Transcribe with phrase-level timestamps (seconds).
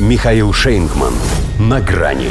[0.00, 1.14] Михаил Шейнгман.
[1.60, 2.30] На грани.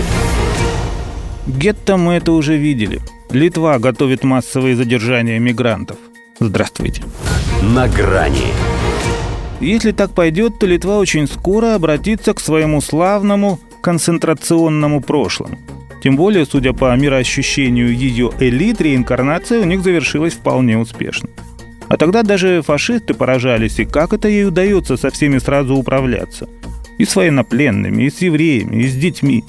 [1.48, 3.00] Гетто мы это уже видели.
[3.30, 5.96] Литва готовит массовые задержания мигрантов.
[6.42, 7.04] Здравствуйте.
[7.62, 8.52] На грани.
[9.62, 15.58] Если так пойдет, то Литва очень скоро обратится к своему славному концентрационному прошлому.
[16.04, 21.30] Тем более, судя по мироощущению ее элит, реинкарнация у них завершилась вполне успешно.
[21.88, 26.50] А тогда даже фашисты поражались, и как это ей удается со всеми сразу управляться.
[27.04, 29.44] И с военнопленными, и с евреями, и с детьми.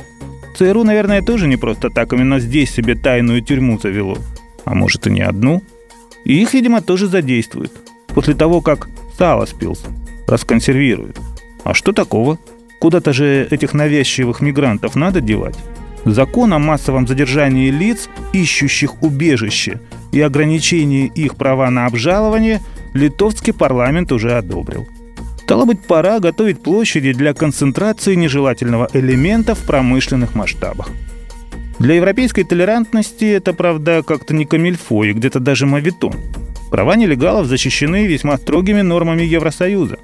[0.56, 4.18] ЦРУ, наверное, тоже не просто так именно здесь себе тайную тюрьму завело.
[4.64, 5.62] А может и не одну.
[6.24, 7.70] И их, видимо, тоже задействуют.
[8.08, 9.86] После того, как сало спился,
[10.26, 11.20] расконсервируют.
[11.62, 12.40] А что такого?
[12.80, 15.56] Куда-то же этих навязчивых мигрантов надо девать.
[16.04, 19.80] Закон о массовом задержании лиц, ищущих убежище,
[20.10, 22.60] и ограничении их права на обжалование
[22.94, 24.88] литовский парламент уже одобрил.
[25.44, 30.88] Стало быть, пора готовить площади для концентрации нежелательного элемента в промышленных масштабах.
[31.78, 36.14] Для европейской толерантности это, правда, как-то не камильфо и где-то даже мавитон.
[36.70, 39.98] Права нелегалов защищены весьма строгими нормами Евросоюза.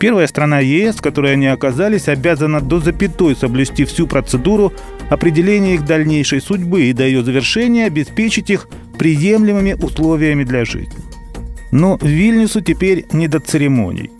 [0.00, 4.72] Первая страна ЕС, в которой они оказались, обязана до запятой соблюсти всю процедуру
[5.08, 8.66] определения их дальнейшей судьбы и до ее завершения обеспечить их
[8.98, 10.98] приемлемыми условиями для жизни.
[11.70, 14.10] Но Вильнюсу теперь не до церемоний.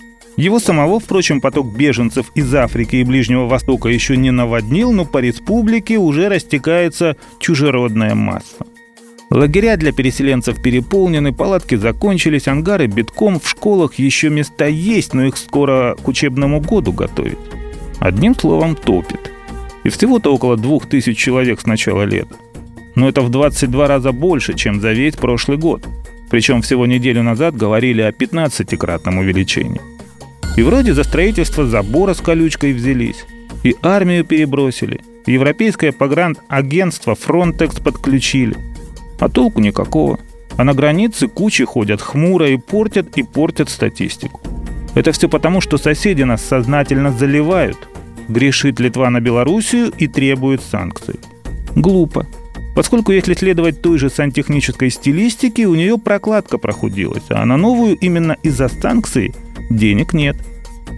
[0.41, 5.19] Его самого, впрочем, поток беженцев из Африки и Ближнего Востока еще не наводнил, но по
[5.19, 8.65] республике уже растекается чужеродная масса.
[9.29, 15.37] Лагеря для переселенцев переполнены, палатки закончились, ангары битком, в школах еще места есть, но их
[15.37, 17.39] скоро к учебному году готовят.
[17.99, 19.31] Одним словом, топит.
[19.85, 22.37] И всего-то около двух тысяч человек с начала лета.
[22.95, 25.87] Но это в 22 раза больше, чем за весь прошлый год.
[26.31, 29.83] Причем всего неделю назад говорили о 15-кратном увеличении.
[30.57, 33.25] И вроде за строительство забора с колючкой взялись.
[33.63, 35.01] И армию перебросили.
[35.27, 38.57] Европейское погранагентство Frontex подключили.
[39.19, 40.19] А толку никакого.
[40.57, 44.41] А на границе кучи ходят хмуро и портят, и портят статистику.
[44.95, 47.79] Это все потому, что соседи нас сознательно заливают.
[48.29, 51.17] Грешит Литва на Белоруссию и требует санкций.
[51.77, 52.27] Глупо.
[52.75, 58.37] Поскольку если следовать той же сантехнической стилистике, у нее прокладка прохудилась, а на новую именно
[58.43, 59.35] из-за санкций
[59.71, 60.37] денег нет.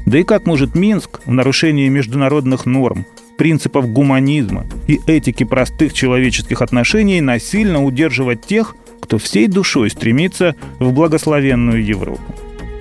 [0.06, 3.06] Да и как может Минск в нарушении международных норм,
[3.38, 10.92] принципов гуманизма и этики простых человеческих отношений насильно удерживать тех, кто всей душой стремится в
[10.92, 12.22] благословенную Европу?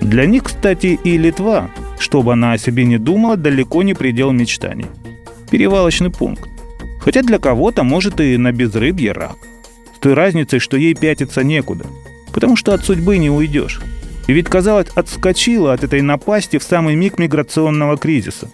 [0.00, 4.32] Для них, кстати, и Литва, что бы она о себе не думала, далеко не предел
[4.32, 4.86] мечтаний.
[5.50, 6.48] Перевалочный пункт.
[7.00, 9.36] Хотя для кого-то, может, и на безрыбье рак.
[9.94, 11.86] С той разницей, что ей пятиться некуда.
[12.32, 13.80] Потому что от судьбы не уйдешь.
[14.26, 18.48] И ведь, казалось, отскочила от этой напасти в самый миг миграционного кризиса.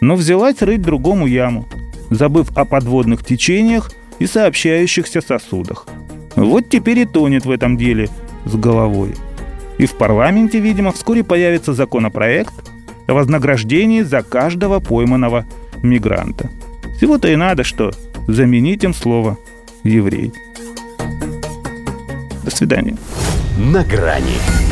[0.00, 1.68] Но взялась рыть другому яму,
[2.10, 5.86] забыв о подводных течениях и сообщающихся сосудах.
[6.34, 8.08] Вот теперь и тонет в этом деле
[8.44, 9.14] с головой.
[9.78, 12.54] И в парламенте, видимо, вскоре появится законопроект
[13.06, 15.44] о вознаграждении за каждого пойманного
[15.82, 16.50] мигранта.
[16.96, 17.92] Всего-то и надо, что
[18.28, 19.36] заменить им слово
[19.82, 20.32] «еврей».
[22.44, 22.96] До свидания.
[23.58, 24.71] На грани